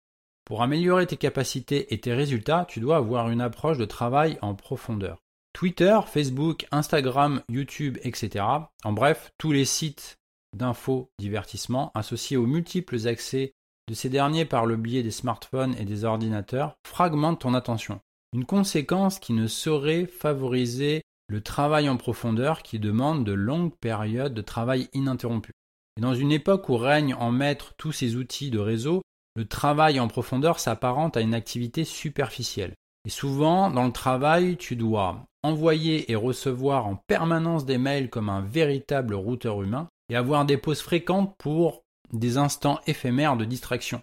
Pour 0.44 0.62
améliorer 0.62 1.06
tes 1.06 1.16
capacités 1.16 1.94
et 1.94 2.00
tes 2.00 2.14
résultats, 2.14 2.66
tu 2.68 2.80
dois 2.80 2.96
avoir 2.96 3.30
une 3.30 3.40
approche 3.40 3.78
de 3.78 3.84
travail 3.84 4.38
en 4.42 4.54
profondeur. 4.54 5.23
Twitter, 5.54 6.00
Facebook, 6.04 6.66
Instagram, 6.72 7.40
YouTube, 7.48 7.98
etc. 8.02 8.44
En 8.82 8.92
bref, 8.92 9.30
tous 9.38 9.52
les 9.52 9.64
sites 9.64 10.18
d'infos, 10.52 11.10
divertissement 11.20 11.92
associés 11.94 12.36
aux 12.36 12.46
multiples 12.46 13.06
accès 13.06 13.52
de 13.88 13.94
ces 13.94 14.08
derniers 14.08 14.46
par 14.46 14.66
le 14.66 14.76
biais 14.76 15.04
des 15.04 15.12
smartphones 15.12 15.76
et 15.78 15.84
des 15.84 16.04
ordinateurs 16.04 16.74
fragmentent 16.84 17.42
ton 17.42 17.54
attention. 17.54 18.00
Une 18.32 18.44
conséquence 18.44 19.20
qui 19.20 19.32
ne 19.32 19.46
saurait 19.46 20.06
favoriser 20.06 21.02
le 21.28 21.40
travail 21.40 21.88
en 21.88 21.96
profondeur 21.96 22.64
qui 22.64 22.80
demande 22.80 23.24
de 23.24 23.32
longues 23.32 23.74
périodes 23.80 24.34
de 24.34 24.42
travail 24.42 24.88
ininterrompu. 24.92 25.52
Et 25.96 26.00
dans 26.00 26.14
une 26.14 26.32
époque 26.32 26.68
où 26.68 26.76
règne 26.76 27.14
en 27.14 27.30
maître 27.30 27.74
tous 27.78 27.92
ces 27.92 28.16
outils 28.16 28.50
de 28.50 28.58
réseau, 28.58 29.02
le 29.36 29.46
travail 29.46 30.00
en 30.00 30.08
profondeur 30.08 30.58
s'apparente 30.58 31.16
à 31.16 31.20
une 31.20 31.34
activité 31.34 31.84
superficielle. 31.84 32.74
Et 33.06 33.10
souvent, 33.10 33.70
dans 33.70 33.86
le 33.86 33.92
travail, 33.92 34.56
tu 34.56 34.74
dois 34.74 35.24
envoyer 35.44 36.10
et 36.10 36.16
recevoir 36.16 36.86
en 36.86 36.96
permanence 36.96 37.66
des 37.66 37.78
mails 37.78 38.10
comme 38.10 38.30
un 38.30 38.40
véritable 38.40 39.14
routeur 39.14 39.62
humain 39.62 39.88
et 40.08 40.16
avoir 40.16 40.44
des 40.44 40.56
pauses 40.56 40.80
fréquentes 40.80 41.34
pour 41.38 41.84
des 42.12 42.38
instants 42.38 42.80
éphémères 42.86 43.36
de 43.36 43.44
distraction. 43.44 44.02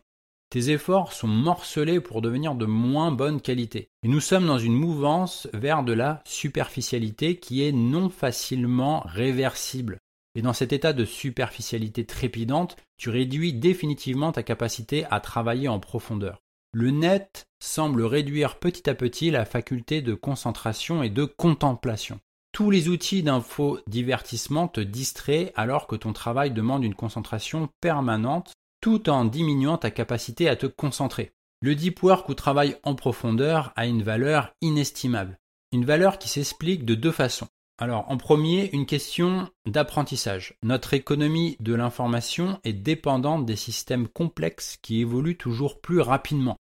Tes 0.51 0.69
efforts 0.69 1.13
sont 1.13 1.27
morcelés 1.27 1.99
pour 1.99 2.21
devenir 2.21 2.55
de 2.55 2.65
moins 2.65 3.11
bonne 3.11 3.41
qualité. 3.41 3.89
Et 4.03 4.07
nous 4.07 4.19
sommes 4.19 4.45
dans 4.45 4.59
une 4.59 4.75
mouvance 4.75 5.47
vers 5.53 5.83
de 5.83 5.93
la 5.93 6.21
superficialité 6.25 7.37
qui 7.37 7.65
est 7.65 7.71
non 7.71 8.09
facilement 8.09 9.01
réversible. 9.05 9.97
Et 10.35 10.41
dans 10.41 10.53
cet 10.53 10.73
état 10.73 10.93
de 10.93 11.05
superficialité 11.05 12.05
trépidante, 12.05 12.77
tu 12.97 13.09
réduis 13.09 13.53
définitivement 13.53 14.31
ta 14.31 14.43
capacité 14.43 15.05
à 15.09 15.19
travailler 15.21 15.67
en 15.67 15.79
profondeur. 15.79 16.41
Le 16.73 16.89
net 16.89 17.47
semble 17.59 18.03
réduire 18.03 18.57
petit 18.57 18.89
à 18.89 18.95
petit 18.95 19.29
la 19.29 19.43
faculté 19.43 20.01
de 20.01 20.13
concentration 20.13 21.03
et 21.03 21.09
de 21.09 21.25
contemplation. 21.25 22.21
Tous 22.53 22.71
les 22.71 22.87
outils 22.87 23.23
d'info-divertissement 23.23 24.69
te 24.69 24.79
distraient 24.79 25.51
alors 25.55 25.85
que 25.85 25.97
ton 25.97 26.13
travail 26.13 26.51
demande 26.51 26.85
une 26.85 26.95
concentration 26.95 27.67
permanente 27.81 28.53
tout 28.81 29.09
en 29.09 29.25
diminuant 29.25 29.77
ta 29.77 29.91
capacité 29.91 30.47
à 30.47 30.55
te 30.55 30.65
concentrer. 30.65 31.33
Le 31.61 31.75
deep 31.75 32.01
work 32.03 32.29
ou 32.29 32.35
travail 32.35 32.77
en 32.83 32.95
profondeur 32.95 33.73
a 33.75 33.85
une 33.85 34.01
valeur 34.01 34.53
inestimable. 34.61 35.37
Une 35.73 35.85
valeur 35.85 36.19
qui 36.19 36.29
s'explique 36.29 36.85
de 36.85 36.95
deux 36.95 37.11
façons. 37.11 37.47
Alors, 37.81 38.05
en 38.11 38.17
premier, 38.17 38.69
une 38.73 38.85
question 38.85 39.49
d'apprentissage. 39.65 40.55
Notre 40.61 40.93
économie 40.93 41.57
de 41.59 41.73
l'information 41.73 42.59
est 42.63 42.73
dépendante 42.73 43.45
des 43.45 43.55
systèmes 43.55 44.07
complexes 44.07 44.77
qui 44.81 45.01
évoluent 45.01 45.37
toujours 45.37 45.81
plus 45.81 45.99
rapidement. 45.99 46.57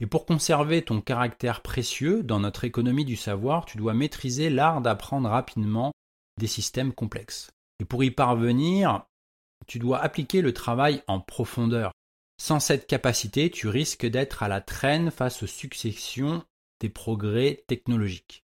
Et 0.00 0.06
pour 0.06 0.26
conserver 0.26 0.82
ton 0.82 1.00
caractère 1.00 1.62
précieux 1.62 2.22
dans 2.22 2.40
notre 2.40 2.64
économie 2.64 3.04
du 3.04 3.16
savoir, 3.16 3.64
tu 3.64 3.78
dois 3.78 3.94
maîtriser 3.94 4.50
l'art 4.50 4.80
d'apprendre 4.80 5.28
rapidement 5.28 5.92
des 6.38 6.48
systèmes 6.48 6.92
complexes. 6.92 7.50
Et 7.80 7.84
pour 7.84 8.02
y 8.02 8.10
parvenir, 8.10 9.04
tu 9.66 9.78
dois 9.78 10.00
appliquer 10.00 10.42
le 10.42 10.52
travail 10.52 11.02
en 11.06 11.20
profondeur. 11.20 11.92
Sans 12.40 12.58
cette 12.58 12.86
capacité, 12.86 13.50
tu 13.50 13.68
risques 13.68 14.06
d'être 14.06 14.42
à 14.42 14.48
la 14.48 14.60
traîne 14.60 15.10
face 15.10 15.42
aux 15.42 15.48
successions 15.48 16.42
des 16.80 16.88
progrès 16.88 17.64
technologiques. 17.68 18.42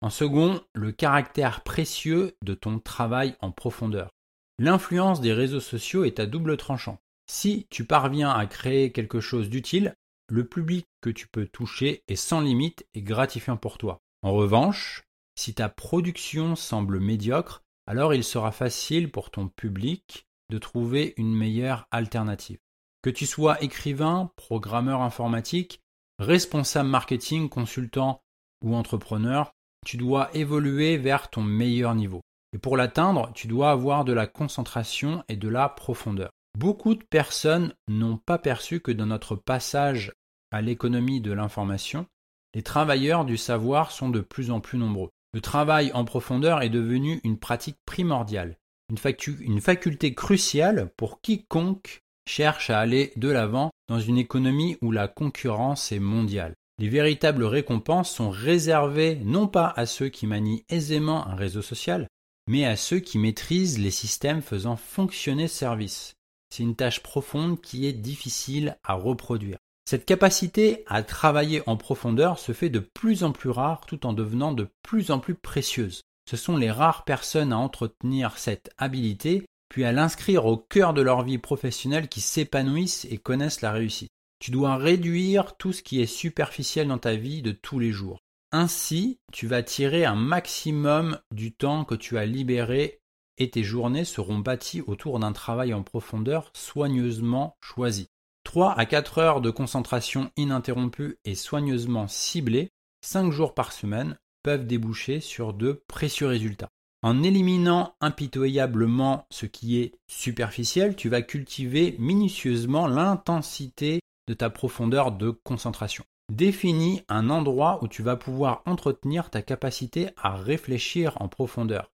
En 0.00 0.10
second, 0.10 0.60
le 0.74 0.92
caractère 0.92 1.62
précieux 1.62 2.36
de 2.42 2.54
ton 2.54 2.78
travail 2.78 3.36
en 3.40 3.50
profondeur. 3.50 4.10
L'influence 4.58 5.20
des 5.20 5.32
réseaux 5.32 5.60
sociaux 5.60 6.04
est 6.04 6.20
à 6.20 6.26
double 6.26 6.56
tranchant. 6.56 6.98
Si 7.26 7.66
tu 7.70 7.84
parviens 7.84 8.30
à 8.30 8.46
créer 8.46 8.92
quelque 8.92 9.20
chose 9.20 9.48
d'utile, 9.48 9.94
le 10.28 10.46
public 10.46 10.86
que 11.00 11.10
tu 11.10 11.28
peux 11.28 11.46
toucher 11.46 12.02
est 12.08 12.16
sans 12.16 12.40
limite 12.40 12.86
et 12.94 13.02
gratifiant 13.02 13.56
pour 13.56 13.78
toi. 13.78 14.00
En 14.22 14.32
revanche, 14.32 15.04
si 15.34 15.54
ta 15.54 15.68
production 15.68 16.56
semble 16.56 17.00
médiocre, 17.00 17.62
alors 17.86 18.14
il 18.14 18.24
sera 18.24 18.52
facile 18.52 19.10
pour 19.10 19.30
ton 19.30 19.48
public 19.48 20.26
de 20.50 20.58
trouver 20.58 21.14
une 21.16 21.34
meilleure 21.34 21.86
alternative. 21.90 22.58
Que 23.02 23.10
tu 23.10 23.26
sois 23.26 23.62
écrivain, 23.62 24.30
programmeur 24.36 25.00
informatique, 25.00 25.80
responsable 26.18 26.88
marketing, 26.88 27.48
consultant 27.48 28.22
ou 28.62 28.76
entrepreneur, 28.76 29.52
tu 29.84 29.96
dois 29.96 30.30
évoluer 30.36 30.96
vers 30.96 31.30
ton 31.30 31.42
meilleur 31.42 31.94
niveau. 31.94 32.20
Et 32.52 32.58
pour 32.58 32.76
l'atteindre, 32.76 33.32
tu 33.34 33.48
dois 33.48 33.70
avoir 33.70 34.04
de 34.04 34.12
la 34.12 34.26
concentration 34.26 35.24
et 35.28 35.36
de 35.36 35.48
la 35.48 35.68
profondeur. 35.68 36.30
Beaucoup 36.58 36.94
de 36.94 37.04
personnes 37.04 37.74
n'ont 37.88 38.18
pas 38.18 38.38
perçu 38.38 38.80
que 38.80 38.92
dans 38.92 39.06
notre 39.06 39.36
passage 39.36 40.12
à 40.50 40.60
l'économie 40.60 41.20
de 41.20 41.32
l'information, 41.32 42.06
les 42.54 42.62
travailleurs 42.62 43.24
du 43.24 43.36
savoir 43.38 43.90
sont 43.90 44.10
de 44.10 44.20
plus 44.20 44.50
en 44.50 44.60
plus 44.60 44.78
nombreux. 44.78 45.10
Le 45.32 45.40
travail 45.40 45.90
en 45.94 46.04
profondeur 46.04 46.60
est 46.60 46.68
devenu 46.68 47.20
une 47.24 47.38
pratique 47.38 47.78
primordiale, 47.86 48.58
une, 48.90 49.60
faculté 49.60 50.12
cruciale 50.12 50.90
pour 50.98 51.22
quiconque 51.22 52.02
cherche 52.28 52.68
à 52.68 52.78
aller 52.78 53.12
de 53.16 53.28
l'avant 53.28 53.70
dans 53.88 53.98
une 53.98 54.18
économie 54.18 54.76
où 54.82 54.92
la 54.92 55.08
concurrence 55.08 55.90
est 55.92 55.98
mondiale. 55.98 56.54
Les 56.78 56.90
véritables 56.90 57.44
récompenses 57.44 58.10
sont 58.10 58.28
réservées 58.28 59.20
non 59.24 59.46
pas 59.48 59.72
à 59.76 59.86
ceux 59.86 60.10
qui 60.10 60.26
manient 60.26 60.64
aisément 60.68 61.26
un 61.26 61.34
réseau 61.34 61.62
social, 61.62 62.06
mais 62.48 62.66
à 62.66 62.76
ceux 62.76 62.98
qui 62.98 63.18
maîtrisent 63.18 63.78
les 63.78 63.90
systèmes 63.90 64.42
faisant 64.42 64.76
fonctionner 64.76 65.48
ce 65.48 65.56
service. 65.56 66.14
C'est 66.52 66.64
une 66.64 66.76
tâche 66.76 67.00
profonde 67.00 67.62
qui 67.62 67.86
est 67.86 67.94
difficile 67.94 68.76
à 68.84 68.92
reproduire. 68.92 69.56
Cette 69.86 70.04
capacité 70.04 70.84
à 70.86 71.02
travailler 71.02 71.62
en 71.66 71.78
profondeur 71.78 72.38
se 72.38 72.52
fait 72.52 72.68
de 72.68 72.78
plus 72.78 73.24
en 73.24 73.32
plus 73.32 73.48
rare 73.48 73.86
tout 73.86 74.04
en 74.04 74.12
devenant 74.12 74.52
de 74.52 74.68
plus 74.82 75.10
en 75.10 75.18
plus 75.18 75.34
précieuse. 75.34 76.02
Ce 76.30 76.36
sont 76.36 76.58
les 76.58 76.70
rares 76.70 77.06
personnes 77.06 77.54
à 77.54 77.56
entretenir 77.56 78.36
cette 78.36 78.70
habilité 78.76 79.46
puis 79.70 79.84
à 79.84 79.92
l'inscrire 79.92 80.44
au 80.44 80.58
cœur 80.58 80.92
de 80.92 81.00
leur 81.00 81.22
vie 81.22 81.38
professionnelle 81.38 82.10
qui 82.10 82.20
s'épanouissent 82.20 83.06
et 83.06 83.16
connaissent 83.16 83.62
la 83.62 83.72
réussite. 83.72 84.10
Tu 84.38 84.50
dois 84.50 84.76
réduire 84.76 85.56
tout 85.56 85.72
ce 85.72 85.82
qui 85.82 86.02
est 86.02 86.06
superficiel 86.06 86.88
dans 86.88 86.98
ta 86.98 87.14
vie 87.14 87.40
de 87.40 87.52
tous 87.52 87.78
les 87.78 87.92
jours. 87.92 88.18
Ainsi, 88.50 89.20
tu 89.32 89.46
vas 89.46 89.62
tirer 89.62 90.04
un 90.04 90.16
maximum 90.16 91.18
du 91.34 91.54
temps 91.54 91.86
que 91.86 91.94
tu 91.94 92.18
as 92.18 92.26
libéré 92.26 93.00
et 93.38 93.50
tes 93.50 93.62
journées 93.62 94.04
seront 94.04 94.38
bâties 94.38 94.82
autour 94.82 95.18
d'un 95.18 95.32
travail 95.32 95.74
en 95.74 95.82
profondeur 95.82 96.50
soigneusement 96.54 97.56
choisi. 97.60 98.08
3 98.44 98.74
à 98.78 98.86
4 98.86 99.18
heures 99.18 99.40
de 99.40 99.50
concentration 99.50 100.30
ininterrompue 100.36 101.18
et 101.24 101.34
soigneusement 101.34 102.08
ciblée, 102.08 102.72
5 103.02 103.30
jours 103.30 103.54
par 103.54 103.72
semaine, 103.72 104.18
peuvent 104.42 104.66
déboucher 104.66 105.20
sur 105.20 105.52
de 105.52 105.82
précieux 105.86 106.26
résultats. 106.26 106.70
En 107.02 107.22
éliminant 107.22 107.94
impitoyablement 108.00 109.26
ce 109.30 109.46
qui 109.46 109.80
est 109.80 109.92
superficiel, 110.06 110.94
tu 110.94 111.08
vas 111.08 111.22
cultiver 111.22 111.96
minutieusement 111.98 112.86
l'intensité 112.86 114.00
de 114.28 114.34
ta 114.34 114.50
profondeur 114.50 115.10
de 115.10 115.30
concentration. 115.30 116.04
Définis 116.30 117.02
un 117.08 117.28
endroit 117.28 117.80
où 117.82 117.88
tu 117.88 118.02
vas 118.02 118.16
pouvoir 118.16 118.62
entretenir 118.66 119.30
ta 119.30 119.42
capacité 119.42 120.10
à 120.16 120.36
réfléchir 120.36 121.20
en 121.20 121.28
profondeur. 121.28 121.90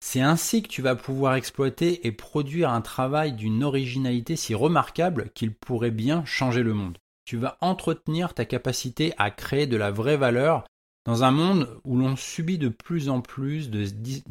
C'est 0.00 0.20
ainsi 0.20 0.62
que 0.62 0.68
tu 0.68 0.82
vas 0.82 0.96
pouvoir 0.96 1.34
exploiter 1.34 2.06
et 2.06 2.12
produire 2.12 2.70
un 2.70 2.80
travail 2.80 3.32
d'une 3.32 3.62
originalité 3.62 4.34
si 4.34 4.54
remarquable 4.54 5.30
qu'il 5.34 5.54
pourrait 5.54 5.90
bien 5.90 6.24
changer 6.24 6.62
le 6.62 6.74
monde. 6.74 6.98
Tu 7.26 7.36
vas 7.36 7.58
entretenir 7.60 8.34
ta 8.34 8.44
capacité 8.44 9.12
à 9.18 9.30
créer 9.30 9.66
de 9.66 9.76
la 9.76 9.90
vraie 9.90 10.16
valeur 10.16 10.64
dans 11.04 11.22
un 11.22 11.30
monde 11.30 11.80
où 11.84 11.96
l'on 11.96 12.16
subit 12.16 12.58
de 12.58 12.68
plus 12.68 13.08
en 13.08 13.20
plus 13.20 13.70
de, 13.70 13.84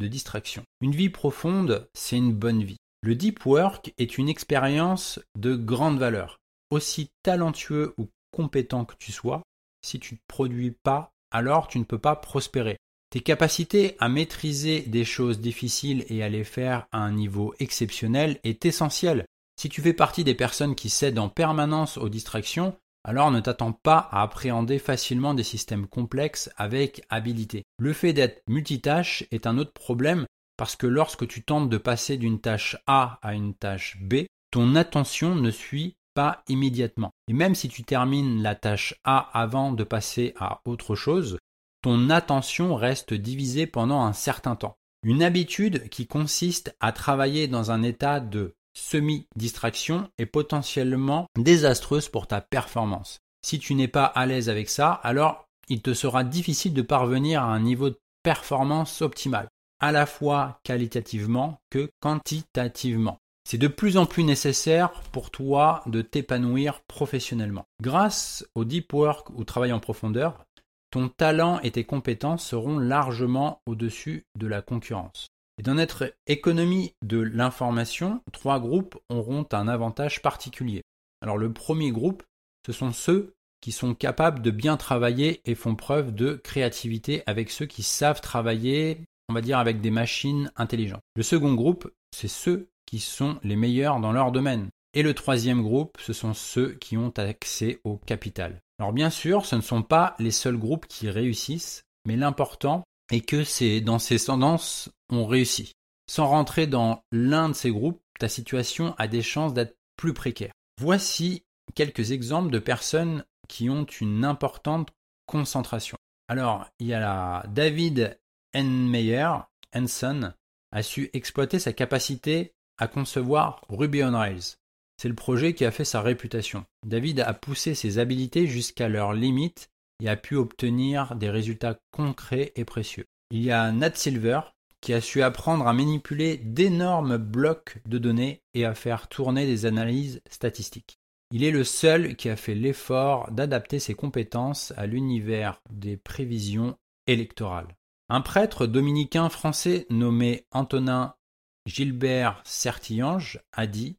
distractions. 0.08 0.64
Une 0.82 0.96
vie 0.96 1.10
profonde, 1.10 1.88
c'est 1.94 2.18
une 2.18 2.34
bonne 2.34 2.64
vie. 2.64 2.78
Le 3.02 3.16
deep 3.16 3.46
work 3.46 3.94
est 3.98 4.18
une 4.18 4.30
expérience 4.30 5.20
de 5.38 5.56
grande 5.56 6.00
valeur. 6.00 6.38
Aussi 6.72 7.10
talentueux 7.24 7.94
ou 7.98 8.08
compétent 8.32 8.86
que 8.86 8.96
tu 9.00 9.12
sois, 9.12 9.42
si 9.84 10.00
tu 10.00 10.16
ne 10.16 10.20
produis 10.28 10.76
pas, 10.84 11.12
alors 11.32 11.68
tu 11.68 11.80
ne 11.80 11.86
peux 11.86 12.00
pas 12.00 12.16
prospérer. 12.16 12.78
Tes 13.12 13.22
capacités 13.22 13.96
à 14.00 14.08
maîtriser 14.08 14.82
des 14.82 15.04
choses 15.04 15.40
difficiles 15.40 16.06
et 16.10 16.22
à 16.22 16.30
les 16.30 16.44
faire 16.44 16.86
à 16.92 17.00
un 17.00 17.12
niveau 17.12 17.56
exceptionnel 17.60 18.40
est 18.44 18.66
essentielle. 18.66 19.26
Si 19.60 19.68
tu 19.68 19.82
fais 19.82 19.94
partie 19.94 20.24
des 20.24 20.36
personnes 20.36 20.76
qui 20.76 20.90
cèdent 20.90 21.18
en 21.18 21.28
permanence 21.28 21.98
aux 21.98 22.10
distractions, 22.10 22.78
alors 23.04 23.32
ne 23.32 23.40
t'attends 23.40 23.72
pas 23.72 24.10
à 24.12 24.22
appréhender 24.22 24.78
facilement 24.78 25.34
des 25.34 25.44
systèmes 25.44 25.88
complexes 25.88 26.52
avec 26.56 27.02
habileté. 27.10 27.64
Le 27.80 27.94
fait 27.94 28.14
d'être 28.14 28.44
multitâche 28.48 29.24
est 29.32 29.48
un 29.48 29.58
autre 29.58 29.74
problème 29.74 30.28
parce 30.56 30.76
que 30.76 30.86
lorsque 30.86 31.28
tu 31.28 31.42
tentes 31.42 31.70
de 31.70 31.78
passer 31.78 32.18
d'une 32.18 32.40
tâche 32.40 32.78
A 32.86 33.18
à 33.24 33.34
une 33.34 33.56
tâche 33.56 33.98
B, 34.02 34.26
ton 34.52 34.76
attention 34.76 35.34
ne 35.34 35.50
suit 35.50 35.96
pas 36.14 36.44
immédiatement. 36.48 37.12
Et 37.28 37.34
même 37.34 37.56
si 37.56 37.70
tu 37.70 37.84
termines 37.84 38.44
la 38.44 38.54
tâche 38.54 38.94
A 39.04 39.30
avant 39.34 39.72
de 39.72 39.84
passer 39.84 40.34
à 40.38 40.62
autre 40.66 40.96
chose, 40.96 41.40
ton 41.82 42.10
attention 42.10 42.76
reste 42.76 43.14
divisée 43.14 43.68
pendant 43.68 44.02
un 44.02 44.14
certain 44.14 44.56
temps. 44.56 44.76
Une 45.04 45.24
habitude 45.24 45.88
qui 45.90 46.08
consiste 46.08 46.76
à 46.80 46.92
travailler 46.92 47.48
dans 47.48 47.72
un 47.72 47.84
état 47.84 48.20
de 48.20 48.56
semi-distraction 48.74 50.10
est 50.18 50.26
potentiellement 50.26 51.28
désastreuse 51.38 52.10
pour 52.10 52.28
ta 52.28 52.42
performance. 52.42 53.20
Si 53.42 53.60
tu 53.60 53.76
n'es 53.76 53.88
pas 53.88 54.06
à 54.06 54.26
l'aise 54.26 54.50
avec 54.50 54.70
ça, 54.70 54.92
alors 54.92 55.46
il 55.70 55.82
te 55.82 55.94
sera 55.94 56.24
difficile 56.24 56.74
de 56.74 56.82
parvenir 56.82 57.44
à 57.44 57.54
un 57.54 57.60
niveau 57.62 57.90
de 57.90 58.00
performance 58.24 59.02
optimal, 59.02 59.48
à 59.80 59.92
la 59.92 60.06
fois 60.06 60.60
qualitativement 60.64 61.60
que 61.70 61.90
quantitativement. 62.02 63.20
C'est 63.50 63.58
de 63.58 63.68
plus 63.68 63.98
en 63.98 64.06
plus 64.06 64.24
nécessaire 64.24 64.92
pour 65.12 65.32
toi 65.32 65.82
de 65.88 66.02
t'épanouir 66.02 66.82
professionnellement. 66.82 67.66
Grâce 67.82 68.46
au 68.54 68.66
deep 68.66 68.94
work 68.94 69.30
ou 69.32 69.44
travail 69.44 69.72
en 69.72 69.80
profondeur, 69.80 70.46
ton 70.92 71.10
talent 71.10 71.60
et 71.62 71.72
tes 71.72 71.84
compétences 71.84 72.46
seront 72.46 72.80
largement 72.80 73.62
au-dessus 73.66 74.26
de 74.38 74.48
la 74.48 74.62
concurrence. 74.62 75.28
Et 75.58 75.62
dans 75.62 75.76
notre 75.76 76.14
économie 76.26 76.94
de 77.04 77.20
l'information, 77.20 78.22
trois 78.32 78.60
groupes 78.60 78.98
auront 79.10 79.46
un 79.52 79.68
avantage 79.68 80.22
particulier. 80.22 80.82
Alors 81.22 81.38
le 81.38 81.52
premier 81.52 81.92
groupe, 81.92 82.24
ce 82.66 82.72
sont 82.72 82.94
ceux 82.94 83.34
qui 83.62 83.72
sont 83.72 83.94
capables 83.94 84.42
de 84.42 84.52
bien 84.52 84.78
travailler 84.78 85.42
et 85.46 85.56
font 85.56 85.76
preuve 85.76 86.14
de 86.14 86.36
créativité 86.36 87.24
avec 87.26 87.50
ceux 87.50 87.66
qui 87.66 87.84
savent 87.84 88.22
travailler, 88.22 89.02
on 89.28 89.34
va 89.34 89.42
dire, 89.42 89.60
avec 89.60 89.82
des 89.82 89.92
machines 89.92 90.52
intelligentes. 90.56 91.02
Le 91.16 91.24
second 91.24 91.54
groupe, 91.56 91.92
c'est 92.16 92.30
ceux 92.30 92.70
qui 92.86 93.00
sont 93.00 93.38
les 93.44 93.58
meilleurs 93.58 94.00
dans 94.00 94.14
leur 94.14 94.32
domaine. 94.32 94.70
Et 94.94 95.04
le 95.04 95.14
troisième 95.14 95.62
groupe, 95.62 95.98
ce 96.00 96.14
sont 96.14 96.34
ceux 96.34 96.74
qui 96.76 96.98
ont 96.98 97.14
accès 97.18 97.80
au 97.84 97.98
capital. 97.98 98.62
Alors 98.80 98.94
bien 98.94 99.10
sûr, 99.10 99.46
ce 99.46 99.58
ne 99.58 99.62
sont 99.62 99.84
pas 99.84 100.16
les 100.20 100.32
seuls 100.32 100.58
groupes 100.58 100.88
qui 100.88 101.10
réussissent, 101.10 101.84
mais 102.06 102.16
l'important 102.16 102.84
est 103.12 103.22
que 103.22 103.44
c'est 103.44 103.82
dans 103.82 104.00
ces 104.00 104.18
tendances 104.18 104.90
on 105.10 105.26
réussit. 105.26 105.74
Sans 106.08 106.28
rentrer 106.28 106.66
dans 106.66 107.04
l'un 107.12 107.50
de 107.50 107.54
ces 107.54 107.72
groupes, 107.72 108.02
ta 108.20 108.30
situation 108.30 108.96
a 108.98 109.08
des 109.08 109.22
chances 109.22 109.54
d'être 109.54 109.76
plus 109.98 110.14
précaire. 110.14 110.54
Voici 110.80 111.44
quelques 111.76 112.12
exemples 112.12 112.52
de 112.52 112.60
personnes 112.60 113.26
qui 113.48 113.70
ont 113.70 113.86
une 113.86 114.24
importante 114.24 114.90
concentration. 115.26 115.98
Alors, 116.30 116.66
il 116.80 116.88
y 116.88 116.94
a 116.94 117.00
la 117.00 117.44
David 117.50 118.20
Enmeyer, 118.56 119.30
Henson, 119.76 120.34
a 120.72 120.84
su 120.84 121.10
exploiter 121.14 121.60
sa 121.60 121.74
capacité 121.74 122.54
à 122.78 122.88
concevoir 122.88 123.66
Ruby 123.68 124.04
on 124.04 124.18
Rails. 124.18 124.59
C'est 125.00 125.08
le 125.08 125.16
projet 125.16 125.54
qui 125.54 125.64
a 125.64 125.72
fait 125.72 125.86
sa 125.86 126.02
réputation. 126.02 126.66
David 126.86 127.22
a 127.22 127.34
poussé 127.34 127.74
ses 127.74 128.00
habilités 128.00 128.48
jusqu'à 128.48 128.90
leurs 128.90 129.14
limites 129.14 129.70
et 130.04 130.10
a 130.10 130.18
pu 130.18 130.36
obtenir 130.36 131.16
des 131.16 131.30
résultats 131.30 131.80
concrets 131.92 132.52
et 132.58 132.66
précieux. 132.66 133.06
Il 133.32 133.42
y 133.42 133.50
a 133.50 133.72
Nat 133.72 133.96
Silver 133.96 134.42
qui 134.82 134.94
a 134.94 135.00
su 135.00 135.22
apprendre 135.22 135.68
à 135.68 135.74
manipuler 135.74 136.36
d'énormes 136.36 137.16
blocs 137.16 137.78
de 137.86 137.98
données 137.98 138.42
et 138.54 138.66
à 138.66 138.76
faire 138.76 139.08
tourner 139.08 139.46
des 139.46 139.66
analyses 139.66 140.22
statistiques. 140.30 141.00
Il 141.32 141.46
est 141.46 141.52
le 141.52 141.64
seul 141.64 142.18
qui 142.18 142.28
a 142.28 142.36
fait 142.36 142.56
l'effort 142.56 143.32
d'adapter 143.32 143.80
ses 143.80 143.94
compétences 143.94 144.74
à 144.76 144.86
l'univers 144.86 145.62
des 145.70 145.96
prévisions 145.96 146.76
électorales. 147.08 147.74
Un 148.10 148.20
prêtre 148.20 148.68
dominicain 148.68 149.30
français 149.30 149.86
nommé 149.90 150.44
Antonin 150.52 151.16
Gilbert 151.66 152.42
Sertillange 152.44 153.40
a 153.54 153.66
dit 153.66 153.96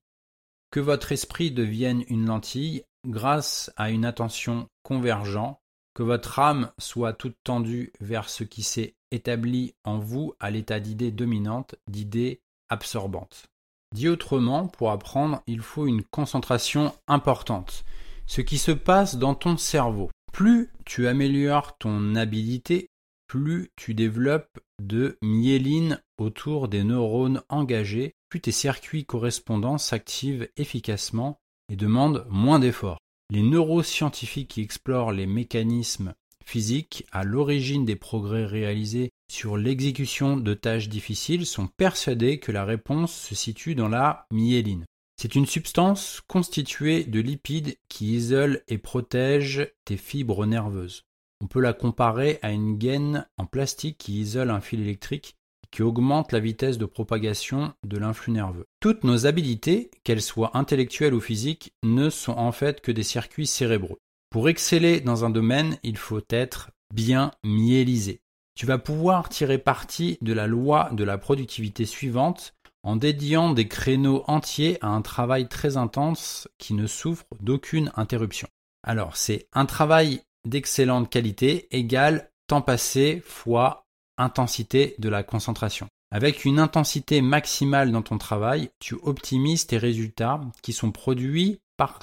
que 0.70 0.80
votre 0.80 1.12
esprit 1.12 1.50
devienne 1.50 2.04
une 2.08 2.26
lentille 2.26 2.84
grâce 3.06 3.72
à 3.76 3.90
une 3.90 4.04
attention 4.04 4.68
convergente, 4.82 5.58
que 5.94 6.02
votre 6.02 6.38
âme 6.38 6.70
soit 6.78 7.12
toute 7.12 7.36
tendue 7.44 7.92
vers 8.00 8.28
ce 8.28 8.44
qui 8.44 8.62
s'est 8.62 8.94
établi 9.10 9.74
en 9.84 9.98
vous 9.98 10.34
à 10.38 10.50
l'état 10.50 10.80
d'idée 10.80 11.10
dominante, 11.10 11.74
d'idée 11.88 12.40
absorbante. 12.68 13.46
Dit 13.92 14.08
autrement, 14.08 14.68
pour 14.68 14.92
apprendre, 14.92 15.42
il 15.48 15.60
faut 15.60 15.86
une 15.86 16.04
concentration 16.04 16.94
importante. 17.08 17.84
Ce 18.26 18.40
qui 18.40 18.58
se 18.58 18.70
passe 18.70 19.16
dans 19.16 19.34
ton 19.34 19.56
cerveau. 19.56 20.10
Plus 20.32 20.70
tu 20.84 21.08
améliores 21.08 21.76
ton 21.78 22.14
habilité, 22.14 22.88
plus 23.26 23.70
tu 23.74 23.94
développes 23.94 24.60
de 24.80 25.18
myéline 25.22 26.00
autour 26.18 26.68
des 26.68 26.84
neurones 26.84 27.42
engagés 27.48 28.14
plus 28.30 28.40
tes 28.40 28.52
circuits 28.52 29.04
correspondants 29.04 29.76
s'activent 29.76 30.48
efficacement 30.56 31.40
et 31.68 31.76
demandent 31.76 32.26
moins 32.30 32.60
d'efforts. 32.60 32.98
Les 33.30 33.42
neuroscientifiques 33.42 34.48
qui 34.48 34.62
explorent 34.62 35.12
les 35.12 35.26
mécanismes 35.26 36.14
physiques 36.44 37.04
à 37.12 37.22
l'origine 37.22 37.84
des 37.84 37.96
progrès 37.96 38.44
réalisés 38.44 39.10
sur 39.30 39.56
l'exécution 39.56 40.36
de 40.36 40.54
tâches 40.54 40.88
difficiles 40.88 41.46
sont 41.46 41.68
persuadés 41.68 42.40
que 42.40 42.50
la 42.50 42.64
réponse 42.64 43.14
se 43.14 43.34
situe 43.34 43.74
dans 43.74 43.88
la 43.88 44.26
myéline. 44.32 44.84
C'est 45.20 45.34
une 45.34 45.46
substance 45.46 46.22
constituée 46.26 47.04
de 47.04 47.20
lipides 47.20 47.76
qui 47.88 48.14
isole 48.14 48.62
et 48.68 48.78
protège 48.78 49.70
tes 49.84 49.96
fibres 49.96 50.46
nerveuses. 50.46 51.02
On 51.42 51.46
peut 51.46 51.60
la 51.60 51.72
comparer 51.72 52.38
à 52.42 52.52
une 52.52 52.78
gaine 52.78 53.26
en 53.36 53.46
plastique 53.46 53.98
qui 53.98 54.20
isole 54.20 54.50
un 54.50 54.60
fil 54.60 54.80
électrique 54.80 55.36
qui 55.70 55.82
augmente 55.82 56.32
la 56.32 56.40
vitesse 56.40 56.78
de 56.78 56.86
propagation 56.86 57.72
de 57.84 57.98
l'influx 57.98 58.32
nerveux. 58.32 58.66
Toutes 58.80 59.04
nos 59.04 59.26
habilités, 59.26 59.90
qu'elles 60.04 60.22
soient 60.22 60.56
intellectuelles 60.56 61.14
ou 61.14 61.20
physiques, 61.20 61.72
ne 61.82 62.10
sont 62.10 62.32
en 62.32 62.52
fait 62.52 62.80
que 62.80 62.92
des 62.92 63.02
circuits 63.02 63.46
cérébraux. 63.46 63.98
Pour 64.30 64.48
exceller 64.48 65.00
dans 65.00 65.24
un 65.24 65.30
domaine, 65.30 65.78
il 65.82 65.96
faut 65.96 66.22
être 66.30 66.70
bien 66.94 67.32
myélisé. 67.44 68.20
Tu 68.54 68.66
vas 68.66 68.78
pouvoir 68.78 69.28
tirer 69.28 69.58
parti 69.58 70.18
de 70.20 70.32
la 70.32 70.46
loi 70.46 70.90
de 70.92 71.04
la 71.04 71.18
productivité 71.18 71.86
suivante 71.86 72.54
en 72.82 72.96
dédiant 72.96 73.52
des 73.52 73.68
créneaux 73.68 74.24
entiers 74.26 74.78
à 74.80 74.88
un 74.88 75.02
travail 75.02 75.48
très 75.48 75.76
intense 75.76 76.48
qui 76.58 76.74
ne 76.74 76.86
souffre 76.86 77.26
d'aucune 77.40 77.90
interruption. 77.94 78.48
Alors 78.82 79.16
c'est 79.16 79.46
un 79.52 79.66
travail 79.66 80.22
d'excellente 80.46 81.10
qualité 81.10 81.68
égale 81.76 82.30
temps 82.46 82.62
passé 82.62 83.22
fois 83.24 83.86
intensité 84.20 84.94
de 84.98 85.08
la 85.08 85.22
concentration. 85.22 85.88
Avec 86.12 86.44
une 86.44 86.58
intensité 86.58 87.22
maximale 87.22 87.92
dans 87.92 88.02
ton 88.02 88.18
travail, 88.18 88.70
tu 88.80 88.94
optimises 89.02 89.66
tes 89.66 89.78
résultats 89.78 90.40
qui 90.62 90.72
sont 90.72 90.90
produits 90.90 91.60
par 91.76 92.00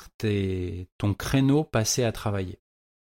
ton 0.97 1.13
créneau 1.13 1.63
passé 1.63 2.03
à 2.03 2.11
travailler. 2.11 2.57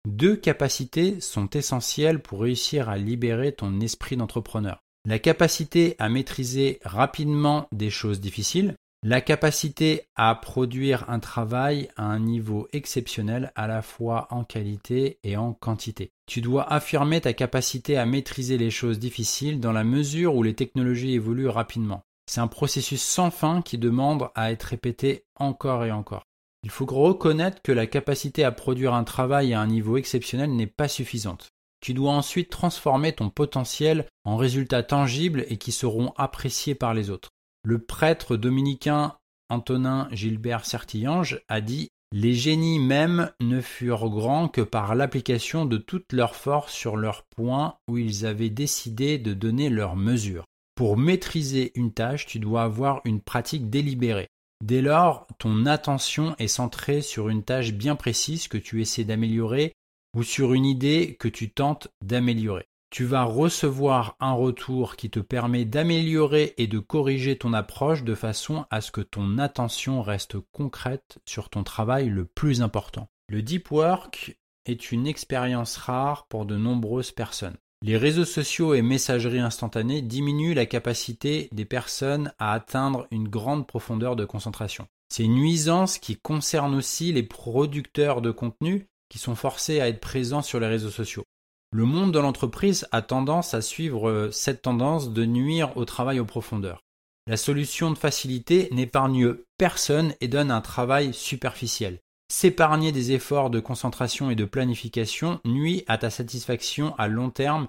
Deux 0.06 0.36
capacités 0.36 1.20
sont 1.20 1.48
essentielles 1.50 2.20
pour 2.20 2.40
réussir 2.40 2.88
à 2.88 2.98
libérer 2.98 3.52
ton 3.52 3.80
esprit 3.80 4.16
d'entrepreneur. 4.16 4.80
La 5.06 5.18
capacité 5.18 5.94
à 5.98 6.08
maîtriser 6.08 6.80
rapidement 6.84 7.68
des 7.72 7.90
choses 7.90 8.20
difficiles, 8.20 8.74
la 9.08 9.20
capacité 9.20 10.02
à 10.16 10.34
produire 10.34 11.08
un 11.08 11.20
travail 11.20 11.88
à 11.94 12.02
un 12.02 12.18
niveau 12.18 12.66
exceptionnel 12.72 13.52
à 13.54 13.68
la 13.68 13.80
fois 13.80 14.26
en 14.30 14.42
qualité 14.42 15.20
et 15.22 15.36
en 15.36 15.52
quantité. 15.52 16.10
Tu 16.26 16.40
dois 16.40 16.64
affirmer 16.72 17.20
ta 17.20 17.32
capacité 17.32 17.98
à 17.98 18.04
maîtriser 18.04 18.58
les 18.58 18.72
choses 18.72 18.98
difficiles 18.98 19.60
dans 19.60 19.70
la 19.70 19.84
mesure 19.84 20.34
où 20.34 20.42
les 20.42 20.54
technologies 20.54 21.12
évoluent 21.12 21.46
rapidement. 21.46 22.02
C'est 22.28 22.40
un 22.40 22.48
processus 22.48 23.00
sans 23.00 23.30
fin 23.30 23.62
qui 23.62 23.78
demande 23.78 24.28
à 24.34 24.50
être 24.50 24.64
répété 24.64 25.22
encore 25.36 25.84
et 25.84 25.92
encore. 25.92 26.24
Il 26.64 26.70
faut 26.70 26.84
reconnaître 26.84 27.62
que 27.62 27.70
la 27.70 27.86
capacité 27.86 28.42
à 28.42 28.50
produire 28.50 28.92
un 28.92 29.04
travail 29.04 29.54
à 29.54 29.60
un 29.60 29.68
niveau 29.68 29.98
exceptionnel 29.98 30.50
n'est 30.50 30.66
pas 30.66 30.88
suffisante. 30.88 31.50
Tu 31.80 31.94
dois 31.94 32.10
ensuite 32.10 32.50
transformer 32.50 33.12
ton 33.12 33.30
potentiel 33.30 34.06
en 34.24 34.36
résultats 34.36 34.82
tangibles 34.82 35.44
et 35.48 35.58
qui 35.58 35.70
seront 35.70 36.12
appréciés 36.16 36.74
par 36.74 36.92
les 36.92 37.08
autres. 37.10 37.28
Le 37.68 37.80
prêtre 37.80 38.36
dominicain 38.36 39.16
Antonin 39.48 40.06
Gilbert 40.12 40.64
Sertillange 40.64 41.40
a 41.48 41.60
dit 41.60 41.88
Les 42.12 42.32
génies 42.32 42.78
même 42.78 43.32
ne 43.40 43.60
furent 43.60 44.08
grands 44.08 44.46
que 44.46 44.60
par 44.60 44.94
l'application 44.94 45.64
de 45.64 45.76
toute 45.76 46.12
leur 46.12 46.36
force 46.36 46.72
sur 46.72 46.96
leur 46.96 47.24
point 47.24 47.74
où 47.88 47.98
ils 47.98 48.24
avaient 48.24 48.50
décidé 48.50 49.18
de 49.18 49.34
donner 49.34 49.68
leur 49.68 49.96
mesure. 49.96 50.44
Pour 50.76 50.96
maîtriser 50.96 51.72
une 51.74 51.92
tâche, 51.92 52.26
tu 52.26 52.38
dois 52.38 52.62
avoir 52.62 53.00
une 53.04 53.20
pratique 53.20 53.68
délibérée. 53.68 54.28
Dès 54.64 54.80
lors, 54.80 55.26
ton 55.40 55.66
attention 55.66 56.36
est 56.38 56.46
centrée 56.46 57.02
sur 57.02 57.30
une 57.30 57.42
tâche 57.42 57.72
bien 57.72 57.96
précise 57.96 58.46
que 58.46 58.58
tu 58.58 58.80
essaies 58.80 59.02
d'améliorer 59.02 59.72
ou 60.16 60.22
sur 60.22 60.54
une 60.54 60.66
idée 60.66 61.16
que 61.18 61.26
tu 61.26 61.50
tentes 61.50 61.88
d'améliorer. 62.00 62.68
Tu 62.90 63.04
vas 63.04 63.24
recevoir 63.24 64.16
un 64.20 64.32
retour 64.32 64.96
qui 64.96 65.10
te 65.10 65.20
permet 65.20 65.64
d'améliorer 65.64 66.54
et 66.56 66.66
de 66.66 66.78
corriger 66.78 67.36
ton 67.36 67.52
approche 67.52 68.04
de 68.04 68.14
façon 68.14 68.64
à 68.70 68.80
ce 68.80 68.90
que 68.92 69.00
ton 69.00 69.38
attention 69.38 70.02
reste 70.02 70.36
concrète 70.52 71.18
sur 71.26 71.50
ton 71.50 71.64
travail 71.64 72.08
le 72.08 72.24
plus 72.24 72.62
important. 72.62 73.08
Le 73.28 73.42
deep 73.42 73.70
work 73.70 74.38
est 74.66 74.92
une 74.92 75.06
expérience 75.06 75.76
rare 75.76 76.26
pour 76.28 76.46
de 76.46 76.56
nombreuses 76.56 77.12
personnes. 77.12 77.56
Les 77.82 77.96
réseaux 77.96 78.24
sociaux 78.24 78.74
et 78.74 78.82
messageries 78.82 79.40
instantanées 79.40 80.00
diminuent 80.00 80.54
la 80.54 80.66
capacité 80.66 81.48
des 81.52 81.64
personnes 81.64 82.32
à 82.38 82.52
atteindre 82.52 83.06
une 83.10 83.28
grande 83.28 83.66
profondeur 83.66 84.16
de 84.16 84.24
concentration. 84.24 84.86
C'est 85.08 85.24
une 85.24 85.34
nuisance 85.34 85.98
qui 85.98 86.16
concerne 86.16 86.74
aussi 86.74 87.12
les 87.12 87.22
producteurs 87.22 88.22
de 88.22 88.30
contenu 88.30 88.88
qui 89.08 89.18
sont 89.18 89.34
forcés 89.34 89.80
à 89.80 89.88
être 89.88 90.00
présents 90.00 90.42
sur 90.42 90.58
les 90.58 90.66
réseaux 90.66 90.90
sociaux. 90.90 91.24
Le 91.72 91.84
monde 91.84 92.12
de 92.12 92.18
l'entreprise 92.18 92.86
a 92.92 93.02
tendance 93.02 93.54
à 93.54 93.60
suivre 93.60 94.30
cette 94.32 94.62
tendance 94.62 95.10
de 95.10 95.24
nuire 95.24 95.76
au 95.76 95.84
travail 95.84 96.20
en 96.20 96.24
profondeur. 96.24 96.80
La 97.26 97.36
solution 97.36 97.90
de 97.90 97.98
facilité 97.98 98.68
n'épargne 98.70 99.34
personne 99.58 100.14
et 100.20 100.28
donne 100.28 100.50
un 100.50 100.60
travail 100.60 101.12
superficiel. 101.12 101.98
S'épargner 102.32 102.92
des 102.92 103.12
efforts 103.12 103.50
de 103.50 103.60
concentration 103.60 104.30
et 104.30 104.36
de 104.36 104.44
planification 104.44 105.40
nuit 105.44 105.84
à 105.88 105.98
ta 105.98 106.10
satisfaction 106.10 106.94
à 106.98 107.08
long 107.08 107.30
terme 107.30 107.66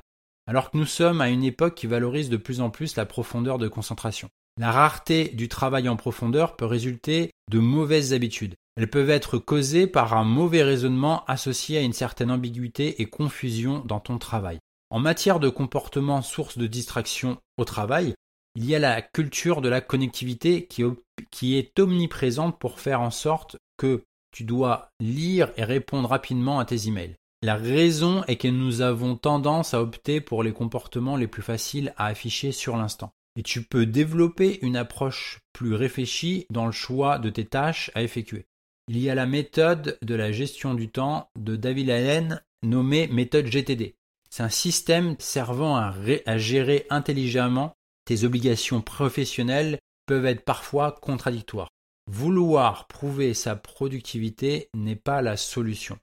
alors 0.48 0.72
que 0.72 0.78
nous 0.78 0.86
sommes 0.86 1.22
à 1.22 1.30
une 1.30 1.44
époque 1.44 1.76
qui 1.76 1.88
valorise 1.88 2.30
de 2.30 2.38
plus 2.38 2.62
en 2.62 2.70
plus 2.70 2.96
la 2.96 3.06
profondeur 3.06 3.58
de 3.58 3.68
concentration. 3.68 4.30
La 4.60 4.72
rareté 4.72 5.28
du 5.30 5.50
travail 5.50 5.90
en 5.90 5.98
profondeur 5.98 6.56
peut 6.56 6.66
résulter 6.66 7.32
de 7.52 7.60
mauvaises 7.60 8.14
habitudes. 8.14 8.56
Elles 8.78 8.90
peuvent 8.90 9.10
être 9.10 9.40
causées 9.40 9.88
par 9.88 10.14
un 10.14 10.24
mauvais 10.24 10.62
raisonnement 10.62 11.26
associé 11.26 11.80
à 11.80 11.82
une 11.82 11.94
certaine 11.94 12.30
ambiguïté 12.30 13.02
et 13.02 13.08
confusion 13.08 13.80
dans 13.84 14.00
ton 14.00 14.20
travail. 14.20 14.60
En 14.92 15.00
matière 15.00 15.40
de 15.40 15.50
comportement 15.50 16.22
source 16.22 16.60
de 16.60 16.68
distraction 16.68 17.40
au 17.58 17.66
travail, 17.66 18.14
il 18.56 18.66
y 18.66 18.76
a 18.76 18.80
la 18.80 19.02
culture 19.02 19.62
de 19.62 19.70
la 19.70 19.82
connectivité 19.82 20.68
qui, 20.68 20.84
qui 21.32 21.58
est 21.58 21.80
omniprésente 21.80 22.60
pour 22.60 22.80
faire 22.80 23.02
en 23.02 23.10
sorte 23.10 23.58
que 23.78 24.04
tu 24.32 24.44
dois 24.44 24.92
lire 25.00 25.52
et 25.58 25.64
répondre 25.64 26.08
rapidement 26.08 26.60
à 26.60 26.66
tes 26.66 26.88
emails. 26.88 27.16
La 27.42 27.56
raison 27.56 28.24
est 28.26 28.38
que 28.38 28.48
nous 28.48 28.82
avons 28.82 29.16
tendance 29.16 29.74
à 29.74 29.82
opter 29.82 30.22
pour 30.22 30.44
les 30.44 30.54
comportements 30.54 31.18
les 31.18 31.28
plus 31.28 31.42
faciles 31.42 31.94
à 31.98 32.06
afficher 32.06 32.52
sur 32.52 32.78
l'instant. 32.78 33.10
Et 33.36 33.44
tu 33.44 33.64
peux 33.64 33.88
développer 33.88 34.60
une 34.62 34.76
approche 34.76 35.40
plus 35.54 35.74
réfléchie 35.74 36.46
dans 36.52 36.68
le 36.68 36.72
choix 36.72 37.18
de 37.18 37.32
tes 37.32 37.46
tâches 37.46 37.90
à 37.96 38.04
effectuer. 38.04 38.46
Il 38.90 39.00
y 39.00 39.10
a 39.10 39.16
la 39.16 39.26
méthode 39.26 39.98
de 40.02 40.16
la 40.16 40.32
gestion 40.32 40.74
du 40.74 40.90
temps 40.90 41.30
de 41.38 41.58
David 41.58 41.90
Allen 41.90 42.42
nommée 42.64 43.08
méthode 43.08 43.46
GTD. 43.46 43.96
C'est 44.30 44.44
un 44.44 44.50
système 44.50 45.16
servant 45.20 45.76
à, 45.76 46.38
gérer 46.38 46.86
intelligemment 46.90 47.74
tes 48.06 48.24
obligations 48.24 48.82
professionnelles 48.82 49.80
peuvent 50.06 50.26
être 50.26 50.46
parfois 50.46 50.94
contradictoires. 50.94 51.68
Vouloir 52.10 52.88
prouver 52.88 53.34
sa 53.34 53.58
productivité 53.58 54.70
n'est 54.74 54.96
pas 54.96 55.22
la 55.22 55.36
solution. 55.36 55.98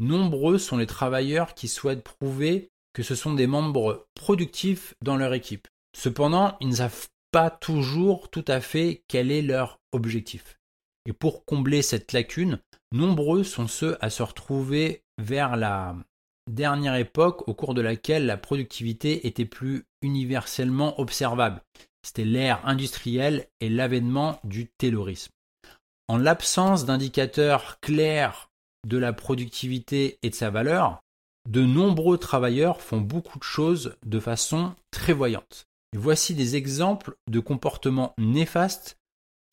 Nombreux 0.00 0.56
sont 0.56 0.78
les 0.78 0.86
travailleurs 0.86 1.54
qui 1.54 1.68
souhaitent 1.68 2.02
prouver 2.04 2.70
que 2.94 3.02
ce 3.02 3.14
sont 3.14 3.34
des 3.34 3.46
membres 3.46 4.06
productifs 4.14 4.94
dans 5.02 5.16
leur 5.16 5.34
équipe. 5.34 5.68
Cependant, 5.94 6.56
ils 6.60 6.68
ne 6.68 6.76
savent 6.76 7.08
pas 7.32 7.50
toujours 7.50 8.30
tout 8.30 8.44
à 8.48 8.62
fait 8.62 9.02
quel 9.08 9.30
est 9.30 9.42
leur 9.42 9.78
objectif. 9.92 10.58
Et 11.06 11.12
pour 11.12 11.44
combler 11.44 11.82
cette 11.82 12.12
lacune, 12.12 12.60
nombreux 12.92 13.44
sont 13.44 13.68
ceux 13.68 13.96
à 14.00 14.10
se 14.10 14.22
retrouver 14.22 15.02
vers 15.18 15.56
la 15.56 15.96
dernière 16.50 16.96
époque 16.96 17.46
au 17.48 17.54
cours 17.54 17.74
de 17.74 17.80
laquelle 17.80 18.26
la 18.26 18.36
productivité 18.36 19.26
était 19.26 19.44
plus 19.44 19.84
universellement 20.02 20.98
observable. 21.00 21.62
C'était 22.02 22.24
l'ère 22.24 22.64
industrielle 22.66 23.46
et 23.60 23.68
l'avènement 23.68 24.38
du 24.44 24.66
taylorisme. 24.78 25.32
En 26.08 26.18
l'absence 26.18 26.84
d'indicateurs 26.84 27.80
clairs 27.80 28.50
de 28.86 28.98
la 28.98 29.14
productivité 29.14 30.18
et 30.22 30.28
de 30.28 30.34
sa 30.34 30.50
valeur, 30.50 31.00
de 31.48 31.62
nombreux 31.62 32.18
travailleurs 32.18 32.82
font 32.82 33.00
beaucoup 33.00 33.38
de 33.38 33.44
choses 33.44 33.96
de 34.04 34.20
façon 34.20 34.74
très 34.90 35.12
voyante. 35.12 35.66
voici 35.96 36.34
des 36.34 36.56
exemples 36.56 37.14
de 37.30 37.40
comportements 37.40 38.14
néfastes 38.18 38.96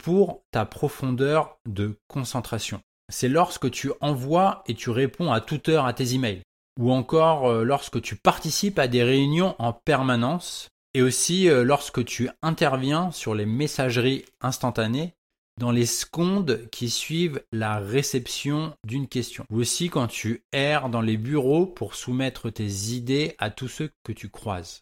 pour 0.02 0.42
ta 0.52 0.66
profondeur 0.66 1.58
de 1.68 1.98
concentration. 2.08 2.82
C'est 3.12 3.30
lorsque 3.30 3.70
tu 3.70 3.92
envoies 4.02 4.64
et 4.68 4.74
tu 4.74 4.90
réponds 4.90 5.32
à 5.32 5.42
toute 5.42 5.70
heure 5.70 5.86
à 5.86 5.94
tes 5.94 6.14
emails, 6.14 6.42
ou 6.80 6.92
encore 6.92 7.48
euh, 7.48 7.64
lorsque 7.64 8.02
tu 8.02 8.16
participes 8.16 8.80
à 8.80 8.88
des 8.88 9.04
réunions 9.04 9.56
en 9.60 9.74
permanence, 9.74 10.70
et 10.94 11.02
aussi 11.02 11.50
euh, 11.50 11.64
lorsque 11.64 12.04
tu 12.04 12.30
interviens 12.42 13.12
sur 13.12 13.36
les 13.36 13.46
messageries 13.46 14.26
instantanées 14.42 15.14
dans 15.60 15.72
les 15.72 15.86
secondes 15.86 16.68
qui 16.72 16.90
suivent 16.90 17.44
la 17.52 17.80
réception 17.80 18.74
d'une 18.86 19.08
question. 19.08 19.46
Ou 19.52 19.60
aussi 19.60 19.90
quand 19.90 20.08
tu 20.08 20.44
erres 20.52 20.90
dans 20.90 21.02
les 21.02 21.18
bureaux 21.18 21.66
pour 21.66 21.96
soumettre 21.96 22.50
tes 22.50 22.68
idées 22.94 23.36
à 23.38 23.52
tous 23.52 23.68
ceux 23.68 23.92
que 24.04 24.12
tu 24.12 24.30
croises. 24.30 24.82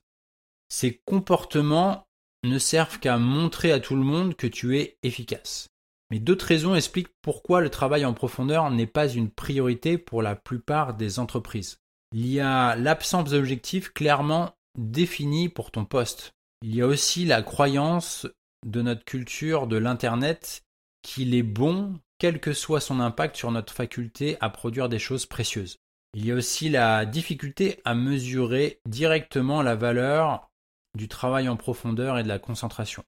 Ces 0.70 1.02
comportements 1.06 2.06
ne 2.44 2.58
servent 2.60 3.00
qu'à 3.00 3.18
montrer 3.18 3.72
à 3.72 3.80
tout 3.80 3.96
le 3.96 4.04
monde 4.04 4.36
que 4.36 4.48
tu 4.48 4.78
es 4.78 4.98
efficace. 5.04 5.68
Mais 6.12 6.20
d'autres 6.20 6.46
raisons 6.46 6.76
expliquent 6.76 7.14
pourquoi 7.22 7.62
le 7.62 7.70
travail 7.70 8.06
en 8.06 8.14
profondeur 8.14 8.70
n'est 8.72 8.88
pas 8.88 9.08
une 9.08 9.30
priorité 9.30 9.98
pour 9.98 10.22
la 10.22 10.36
plupart 10.36 10.96
des 10.96 11.20
entreprises. 11.20 11.78
Il 12.14 12.28
y 12.28 12.40
a 12.40 12.76
l'absence 12.76 13.30
d'objectifs 13.30 13.90
clairement 13.90 14.54
définis 14.78 15.50
pour 15.50 15.72
ton 15.72 15.86
poste. 15.86 16.32
Il 16.64 16.76
y 16.76 16.82
a 16.82 16.88
aussi 16.88 17.26
la 17.26 17.44
croyance 17.44 18.28
de 18.66 18.82
notre 18.82 19.06
culture 19.06 19.68
de 19.68 19.78
l'Internet 19.78 20.64
qu'il 21.02 21.36
est 21.36 21.44
bon, 21.44 22.00
quel 22.18 22.40
que 22.40 22.54
soit 22.54 22.82
son 22.82 23.00
impact 23.00 23.38
sur 23.38 23.52
notre 23.52 23.74
faculté 23.74 24.38
à 24.42 24.50
produire 24.50 24.90
des 24.90 25.00
choses 25.00 25.26
précieuses. 25.26 25.78
Il 26.16 26.26
y 26.26 26.32
a 26.32 26.36
aussi 26.36 26.70
la 26.70 27.06
difficulté 27.06 27.80
à 27.86 27.94
mesurer 27.94 28.80
directement 28.88 29.62
la 29.62 29.76
valeur 29.76 30.49
du 30.96 31.08
travail 31.08 31.50
en 31.50 31.58
profondeur 31.58 32.18
et 32.18 32.24
de 32.24 32.28
la 32.28 32.40
concentration, 32.40 33.04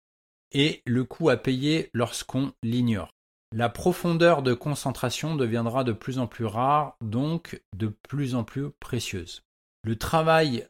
et 0.51 0.81
le 0.85 1.03
coût 1.03 1.29
à 1.29 1.37
payer 1.37 1.89
lorsqu'on 1.93 2.53
l'ignore. 2.63 3.11
La 3.53 3.67
profondeur 3.67 4.43
de 4.43 4.53
concentration 4.53 5.35
deviendra 5.35 5.83
de 5.83 5.91
plus 5.91 6.19
en 6.19 6.27
plus 6.27 6.45
rare, 6.45 6.95
donc 7.01 7.61
de 7.75 7.87
plus 7.87 8.33
en 8.33 8.45
plus 8.45 8.69
précieuse. 8.79 9.41
Le 9.83 9.97
travail 9.97 10.67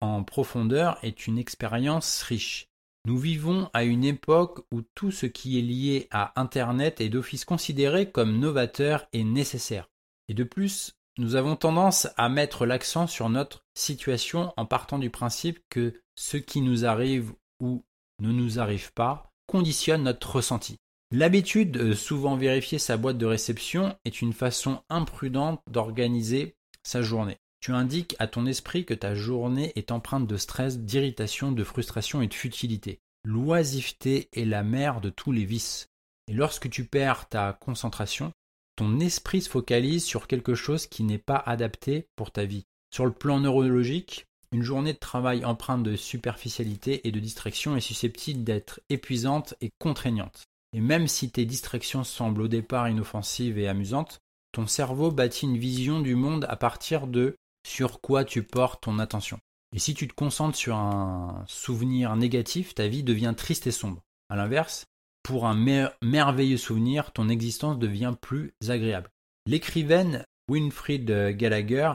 en 0.00 0.22
profondeur 0.22 0.98
est 1.02 1.26
une 1.26 1.38
expérience 1.38 2.22
riche. 2.22 2.68
Nous 3.06 3.18
vivons 3.18 3.68
à 3.72 3.82
une 3.82 4.04
époque 4.04 4.60
où 4.72 4.82
tout 4.94 5.10
ce 5.10 5.26
qui 5.26 5.58
est 5.58 5.62
lié 5.62 6.06
à 6.12 6.40
Internet 6.40 7.00
est 7.00 7.08
d'office 7.08 7.44
considéré 7.44 8.10
comme 8.10 8.38
novateur 8.38 9.08
et 9.12 9.24
nécessaire. 9.24 9.88
Et 10.28 10.34
de 10.34 10.44
plus, 10.44 10.94
nous 11.18 11.34
avons 11.36 11.56
tendance 11.56 12.08
à 12.16 12.28
mettre 12.28 12.64
l'accent 12.64 13.06
sur 13.06 13.28
notre 13.28 13.64
situation 13.74 14.52
en 14.56 14.64
partant 14.64 14.98
du 14.98 15.10
principe 15.10 15.60
que 15.68 16.00
ce 16.14 16.36
qui 16.36 16.60
nous 16.60 16.84
arrive 16.84 17.32
ou 17.60 17.84
ne 18.20 18.32
nous 18.32 18.58
arrive 18.58 18.92
pas 18.92 19.32
conditionne 19.46 20.04
notre 20.04 20.36
ressenti. 20.36 20.76
L'habitude 21.10 21.72
de 21.72 21.92
souvent 21.92 22.36
vérifier 22.36 22.78
sa 22.78 22.96
boîte 22.96 23.18
de 23.18 23.26
réception 23.26 23.94
est 24.06 24.22
une 24.22 24.32
façon 24.32 24.82
imprudente 24.88 25.60
d'organiser 25.70 26.56
sa 26.82 27.02
journée. 27.02 27.36
Tu 27.60 27.72
indiques 27.72 28.16
à 28.18 28.26
ton 28.26 28.46
esprit 28.46 28.86
que 28.86 28.94
ta 28.94 29.14
journée 29.14 29.72
est 29.76 29.92
empreinte 29.92 30.26
de 30.26 30.36
stress, 30.38 30.78
d'irritation, 30.78 31.52
de 31.52 31.62
frustration 31.62 32.22
et 32.22 32.26
de 32.26 32.34
futilité. 32.34 33.00
L'oisiveté 33.24 34.30
est 34.32 34.46
la 34.46 34.62
mère 34.62 35.00
de 35.00 35.10
tous 35.10 35.32
les 35.32 35.44
vices. 35.44 35.90
Et 36.28 36.32
lorsque 36.32 36.70
tu 36.70 36.86
perds 36.86 37.28
ta 37.28 37.52
concentration, 37.52 38.32
ton 38.76 39.00
esprit 39.00 39.42
se 39.42 39.50
focalise 39.50 40.04
sur 40.04 40.26
quelque 40.26 40.54
chose 40.54 40.86
qui 40.86 41.02
n'est 41.02 41.18
pas 41.18 41.36
adapté 41.36 42.06
pour 42.16 42.30
ta 42.30 42.44
vie. 42.44 42.64
Sur 42.92 43.06
le 43.06 43.12
plan 43.12 43.40
neurologique, 43.40 44.26
une 44.52 44.62
journée 44.62 44.92
de 44.92 44.98
travail 44.98 45.44
empreinte 45.44 45.82
de 45.82 45.96
superficialité 45.96 47.06
et 47.06 47.12
de 47.12 47.20
distraction 47.20 47.76
est 47.76 47.80
susceptible 47.80 48.44
d'être 48.44 48.80
épuisante 48.90 49.54
et 49.60 49.70
contraignante. 49.78 50.44
Et 50.74 50.80
même 50.80 51.08
si 51.08 51.30
tes 51.30 51.44
distractions 51.44 52.04
semblent 52.04 52.42
au 52.42 52.48
départ 52.48 52.88
inoffensives 52.88 53.58
et 53.58 53.68
amusantes, 53.68 54.20
ton 54.52 54.66
cerveau 54.66 55.10
bâtit 55.10 55.46
une 55.46 55.58
vision 55.58 56.00
du 56.00 56.14
monde 56.14 56.46
à 56.48 56.56
partir 56.56 57.06
de 57.06 57.36
sur 57.66 58.00
quoi 58.00 58.24
tu 58.24 58.42
portes 58.42 58.82
ton 58.82 58.98
attention. 58.98 59.38
Et 59.74 59.78
si 59.78 59.94
tu 59.94 60.06
te 60.06 60.14
concentres 60.14 60.56
sur 60.56 60.76
un 60.76 61.44
souvenir 61.46 62.14
négatif, 62.16 62.74
ta 62.74 62.88
vie 62.88 63.02
devient 63.02 63.34
triste 63.34 63.66
et 63.66 63.72
sombre. 63.72 64.02
A 64.28 64.36
l'inverse, 64.36 64.84
pour 65.22 65.46
un 65.46 65.54
merveilleux 66.02 66.56
souvenir, 66.56 67.12
ton 67.12 67.28
existence 67.28 67.78
devient 67.78 68.14
plus 68.20 68.54
agréable. 68.68 69.10
L'écrivaine 69.46 70.24
Winfried 70.48 71.36
Gallagher 71.36 71.92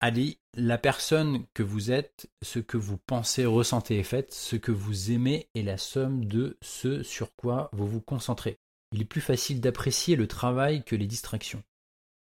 a 0.00 0.10
dit 0.10 0.38
La 0.54 0.78
personne 0.78 1.44
que 1.54 1.62
vous 1.62 1.90
êtes, 1.90 2.28
ce 2.42 2.58
que 2.58 2.76
vous 2.76 2.98
pensez, 2.98 3.46
ressentez 3.46 3.98
et 3.98 4.02
faites, 4.02 4.32
ce 4.32 4.56
que 4.56 4.72
vous 4.72 5.12
aimez 5.12 5.48
est 5.54 5.62
la 5.62 5.78
somme 5.78 6.24
de 6.24 6.56
ce 6.62 7.02
sur 7.02 7.34
quoi 7.36 7.70
vous 7.72 7.86
vous 7.86 8.00
concentrez. 8.00 8.58
Il 8.92 9.02
est 9.02 9.06
plus 9.06 9.20
facile 9.20 9.60
d'apprécier 9.60 10.16
le 10.16 10.26
travail 10.26 10.84
que 10.84 10.96
les 10.96 11.06
distractions. 11.06 11.62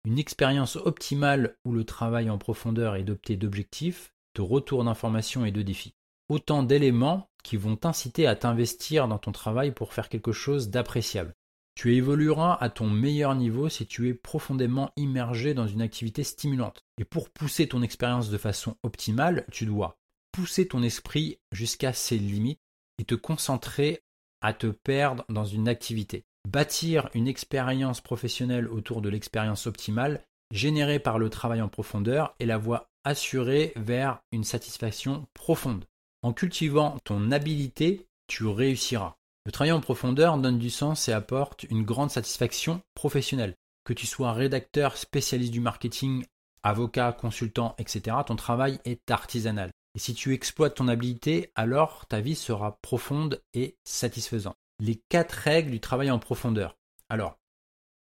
Une 0.06 0.20
expérience 0.20 0.76
optimale 0.76 1.56
où 1.66 1.74
le 1.74 1.84
travail 1.84 2.30
en 2.30 2.38
profondeur 2.38 2.96
est 2.96 3.04
d'opter 3.04 3.38
d'objectifs, 3.38 4.14
de 4.36 4.42
retours 4.42 4.84
d'informations 4.84 5.46
et 5.46 5.52
de 5.52 5.62
défis. 5.62 5.96
Autant 6.30 6.64
d'éléments 6.64 7.30
qui 7.46 7.58
vont 7.58 7.76
t'inciter 7.76 8.26
à 8.26 8.36
t'investir 8.36 9.08
dans 9.08 9.20
ton 9.20 9.32
travail 9.32 9.72
pour 9.72 9.94
faire 9.94 10.10
quelque 10.10 10.32
chose 10.32 10.70
d'appréciable. 10.70 11.36
Tu 11.76 11.96
évolueras 11.96 12.58
à 12.60 12.70
ton 12.70 12.90
meilleur 12.90 13.36
niveau 13.36 13.70
si 13.70 13.86
tu 13.86 14.10
es 14.10 14.14
profondément 14.16 14.92
immergé 14.96 15.54
dans 15.54 15.68
une 15.68 15.82
activité 15.82 16.24
stimulante. 16.24 16.84
Et 16.98 17.06
pour 17.06 17.30
pousser 17.30 17.68
ton 17.68 17.84
expérience 17.84 18.30
de 18.30 18.38
façon 18.38 18.78
optimale, 18.82 19.46
tu 19.52 19.66
dois 19.66 20.00
pousser 20.32 20.68
ton 20.68 20.82
esprit 20.82 21.38
jusqu'à 21.52 21.94
ses 21.94 22.18
limites 22.18 22.62
et 22.98 23.06
te 23.06 23.16
concentrer 23.16 24.02
à 24.42 24.54
te 24.54 24.68
perdre 24.68 25.24
dans 25.30 25.46
une 25.46 25.68
activité. 25.68 26.26
Bâtir 26.50 27.10
une 27.14 27.28
expérience 27.28 28.02
professionnelle 28.02 28.68
autour 28.68 29.02
de 29.02 29.10
l'expérience 29.10 29.68
optimale 29.68 30.24
générée 30.52 31.00
par 31.00 31.20
le 31.20 31.30
travail 31.30 31.62
en 31.62 31.68
profondeur 31.68 32.36
est 32.40 32.46
la 32.46 32.58
voie 32.58 32.90
assurée 33.04 33.74
vers 33.76 34.20
une 34.32 34.44
satisfaction 34.44 35.28
profonde. 35.34 35.86
En 36.26 36.34
cultivant 36.34 36.98
ton 37.04 37.32
habileté, 37.32 38.08
tu 38.26 38.48
réussiras. 38.48 39.14
Le 39.46 39.52
travail 39.52 39.72
en 39.74 39.80
profondeur 39.80 40.40
donne 40.40 40.58
du 40.58 40.72
sens 40.72 41.08
et 41.08 41.12
apporte 41.12 41.66
une 41.66 41.84
grande 41.84 42.10
satisfaction 42.10 42.82
professionnelle. 42.96 43.54
Que 43.84 43.94
tu 43.94 44.08
sois 44.08 44.34
rédacteur, 44.34 44.98
spécialiste 44.98 45.54
du 45.54 45.60
marketing, 45.60 46.26
avocat, 46.64 47.12
consultant, 47.14 47.76
etc., 47.78 48.18
ton 48.26 48.36
travail 48.36 48.80
est 48.86 49.12
artisanal. 49.12 49.70
Et 49.94 50.00
si 50.00 50.16
tu 50.16 50.34
exploites 50.34 50.74
ton 50.74 50.88
habileté, 50.88 51.52
alors 51.54 52.08
ta 52.08 52.22
vie 52.22 52.34
sera 52.34 52.80
profonde 52.82 53.44
et 53.54 53.78
satisfaisante. 53.84 54.56
Les 54.80 55.00
quatre 55.10 55.34
règles 55.34 55.70
du 55.70 55.80
travail 55.80 56.10
en 56.10 56.18
profondeur. 56.18 56.76
Alors, 57.08 57.38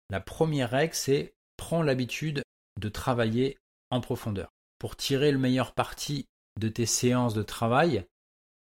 la 0.10 0.20
première 0.20 0.72
règle, 0.72 0.96
c'est 0.96 1.36
prends 1.58 1.84
l'habitude 1.84 2.42
de 2.82 2.90
travailler 2.90 3.60
en 3.92 4.02
profondeur. 4.02 4.50
Pour 4.80 4.96
tirer 4.96 5.32
le 5.32 5.38
meilleur 5.38 5.76
parti 5.76 6.26
de 6.60 6.70
tes 6.70 6.88
séances 6.88 7.36
de 7.36 7.44
travail, 7.44 8.04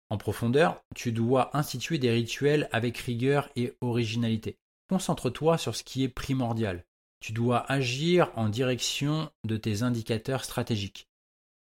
en 0.10 0.18
profondeur, 0.18 0.82
tu 0.96 1.12
dois 1.12 1.56
instituer 1.56 1.98
des 1.98 2.12
rituels 2.12 2.68
avec 2.72 2.98
rigueur 2.98 3.50
et 3.56 3.74
originalité. 3.82 4.58
Concentre-toi 4.90 5.58
sur 5.58 5.76
ce 5.76 5.84
qui 5.84 6.04
est 6.04 6.10
primordial. 6.10 6.84
Tu 7.20 7.32
dois 7.32 7.70
agir 7.72 8.32
en 8.36 8.50
direction 8.50 9.30
de 9.44 9.58
tes 9.58 9.84
indicateurs 9.84 10.44
stratégiques. 10.44 11.08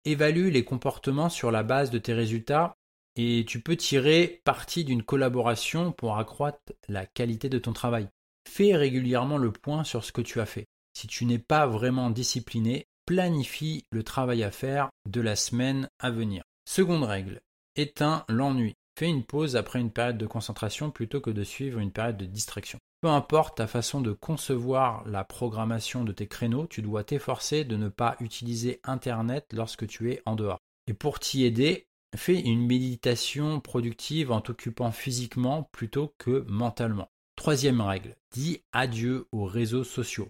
Évalue 0.05 0.49
les 0.49 0.63
comportements 0.63 1.29
sur 1.29 1.51
la 1.51 1.63
base 1.63 1.91
de 1.91 1.97
tes 1.97 2.13
résultats 2.13 2.77
et 3.17 3.43
tu 3.47 3.59
peux 3.59 3.75
tirer 3.75 4.41
parti 4.45 4.85
d'une 4.85 5.03
collaboration 5.03 5.91
pour 5.91 6.17
accroître 6.17 6.73
la 6.87 7.05
qualité 7.05 7.49
de 7.49 7.57
ton 7.57 7.73
travail. 7.73 8.07
Fais 8.47 8.75
régulièrement 8.75 9.37
le 9.37 9.51
point 9.51 9.83
sur 9.83 10.05
ce 10.05 10.11
que 10.13 10.21
tu 10.21 10.39
as 10.39 10.45
fait. 10.45 10.67
Si 10.93 11.07
tu 11.07 11.25
n'es 11.25 11.39
pas 11.39 11.67
vraiment 11.67 12.11
discipliné, 12.11 12.85
planifie 13.05 13.83
le 13.91 14.03
travail 14.03 14.43
à 14.43 14.51
faire 14.51 14.89
de 15.09 15.19
la 15.19 15.35
semaine 15.35 15.89
à 15.99 16.11
venir. 16.11 16.43
Seconde 16.65 17.03
règle, 17.03 17.41
éteins 17.77 18.25
l'ennui. 18.27 18.75
Fais 18.97 19.07
une 19.07 19.23
pause 19.23 19.55
après 19.55 19.79
une 19.79 19.91
période 19.91 20.17
de 20.17 20.25
concentration 20.25 20.89
plutôt 20.89 21.21
que 21.21 21.29
de 21.29 21.43
suivre 21.43 21.79
une 21.79 21.91
période 21.91 22.17
de 22.17 22.25
distraction. 22.25 22.79
Peu 23.01 23.09
importe 23.09 23.57
ta 23.57 23.67
façon 23.67 24.01
de 24.01 24.11
concevoir 24.11 25.07
la 25.07 25.23
programmation 25.23 26.03
de 26.03 26.11
tes 26.11 26.25
créneaux, 26.25 26.65
tu 26.65 26.81
dois 26.81 27.03
t'efforcer 27.03 27.63
de 27.63 27.77
ne 27.77 27.89
pas 27.89 28.17
utiliser 28.19 28.79
Internet 28.83 29.45
lorsque 29.53 29.85
tu 29.85 30.11
es 30.11 30.23
en 30.25 30.35
dehors. 30.35 30.57
Et 30.87 30.95
pour 30.95 31.19
t'y 31.19 31.45
aider, 31.45 31.85
fais 32.15 32.39
une 32.39 32.65
méditation 32.65 33.59
productive 33.59 34.31
en 34.31 34.41
t'occupant 34.41 34.91
physiquement 34.91 35.69
plutôt 35.71 36.15
que 36.17 36.43
mentalement. 36.47 37.09
Troisième 37.35 37.81
règle, 37.81 38.15
dis 38.31 38.63
adieu 38.71 39.27
aux 39.31 39.45
réseaux 39.45 39.83
sociaux. 39.83 40.29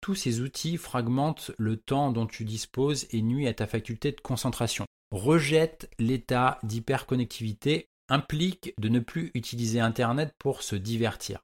Tous 0.00 0.16
ces 0.16 0.40
outils 0.40 0.76
fragmentent 0.76 1.52
le 1.56 1.76
temps 1.76 2.10
dont 2.10 2.26
tu 2.26 2.44
disposes 2.44 3.06
et 3.12 3.22
nuisent 3.22 3.46
à 3.46 3.54
ta 3.54 3.68
faculté 3.68 4.10
de 4.10 4.20
concentration 4.20 4.86
rejette 5.10 5.90
l'état 5.98 6.58
d'hyperconnectivité 6.62 7.88
implique 8.08 8.74
de 8.78 8.88
ne 8.88 9.00
plus 9.00 9.30
utiliser 9.34 9.80
Internet 9.80 10.32
pour 10.38 10.62
se 10.62 10.76
divertir. 10.76 11.40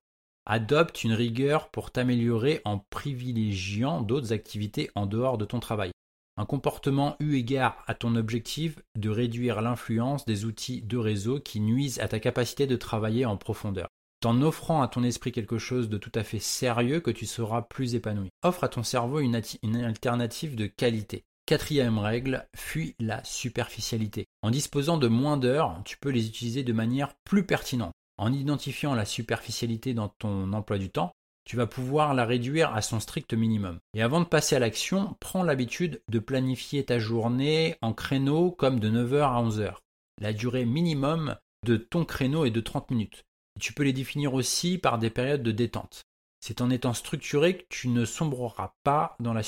Adopte 0.47 1.05
une 1.05 1.13
rigueur 1.13 1.71
pour 1.71 1.91
t'améliorer 1.91 2.61
en 2.65 2.79
privilégiant 2.79 4.03
d'autres 4.03 4.33
activités 4.33 4.91
en 4.95 5.07
dehors 5.07 5.39
de 5.39 5.45
ton 5.45 5.61
travail. 5.61 5.91
Un 6.37 6.47
comportement 6.47 7.17
eu 7.21 7.37
égard 7.37 7.83
à 7.87 7.95
ton 7.95 8.17
objectif 8.17 8.79
de 8.99 9.09
réduire 9.09 9.63
l'influence 9.63 10.27
des 10.27 10.45
outils 10.45 10.83
de 10.83 10.99
réseau 10.99 11.41
qui 11.41 11.61
nuisent 11.61 12.01
à 12.01 12.09
ta 12.09 12.19
capacité 12.19 12.67
de 12.67 12.77
travailler 12.77 13.25
en 13.25 13.37
profondeur. 13.37 13.89
En 14.25 14.43
offrant 14.43 14.83
à 14.83 14.89
ton 14.89 15.05
esprit 15.05 15.33
quelque 15.33 15.59
chose 15.59 15.89
de 15.89 15.99
tout 15.99 16.13
à 16.15 16.25
fait 16.25 16.39
sérieux 16.39 17.01
que 17.01 17.11
tu 17.11 17.27
seras 17.27 17.63
plus 17.63 17.95
épanoui. 17.95 18.31
Offre 18.43 18.65
à 18.65 18.69
ton 18.69 18.83
cerveau 18.83 19.21
une, 19.21 19.41
une 19.63 19.77
alternative 19.77 20.57
de 20.57 20.67
qualité. 20.67 21.25
Quatrième 21.47 21.99
règle, 21.99 22.49
fuis 22.57 22.95
la 22.99 23.23
superficialité. 23.23 24.25
En 24.41 24.51
disposant 24.51 24.97
de 24.97 25.09
moins 25.09 25.37
d'heures, 25.37 25.79
tu 25.85 25.99
peux 25.99 26.09
les 26.09 26.27
utiliser 26.27 26.63
de 26.63 26.73
manière 26.73 27.15
plus 27.25 27.45
pertinente. 27.45 27.93
En 28.17 28.33
identifiant 28.33 28.95
la 28.95 29.05
superficialité 29.05 29.93
dans 29.93 30.09
ton 30.09 30.55
emploi 30.55 30.79
du 30.79 30.89
temps, 30.89 31.13
tu 31.45 31.57
vas 31.57 31.67
pouvoir 31.67 32.15
la 32.15 32.25
réduire 32.25 32.75
à 32.75 32.81
son 32.81 32.99
strict 32.99 33.35
minimum. 33.35 33.79
Et 33.93 34.01
avant 34.01 34.21
de 34.21 34.25
passer 34.25 34.57
à 34.57 34.59
l'action, 34.59 35.19
prends 35.21 35.43
l'habitude 35.43 36.01
de 36.09 36.19
planifier 36.19 36.83
ta 36.83 36.99
journée 36.99 37.77
en 37.83 37.93
créneaux 37.93 38.51
comme 38.51 38.81
de 38.81 38.89
9h 38.89 39.21
à 39.21 39.43
11h. 39.43 39.75
La 40.23 40.33
durée 40.33 40.65
minimum 40.65 41.37
de 41.67 41.77
ton 41.77 42.07
créneau 42.07 42.47
est 42.47 42.51
de 42.51 42.61
30 42.63 42.91
minutes. 42.91 43.25
Tu 43.61 43.75
peux 43.75 43.83
les 43.83 43.93
définir 43.93 44.33
aussi 44.33 44.79
par 44.79 44.99
des 44.99 45.11
périodes 45.11 45.43
de 45.43 45.53
détente. 45.53 46.05
C'est 46.47 46.61
en 46.61 46.69
étant 46.69 46.93
structuré 46.93 47.57
que 47.57 47.65
tu 47.71 47.89
ne 47.89 48.05
sombreras 48.05 48.75
pas 48.85 49.17
dans, 49.19 49.33
le 49.33 49.43